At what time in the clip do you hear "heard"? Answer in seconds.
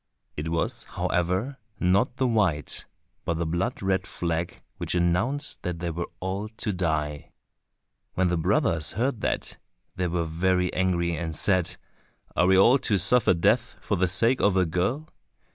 8.93-9.21